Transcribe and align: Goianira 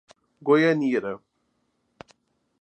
Goianira 0.49 1.21